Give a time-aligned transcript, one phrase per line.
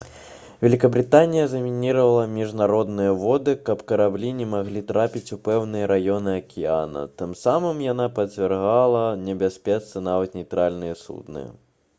[0.61, 7.85] вялікабрытанія замініравала міжнародныя воды каб караблі не маглі трапіць у пэўныя раёны акіяна тым самым
[7.91, 11.49] яна падвяргла небяспецы нават нейтральныя судны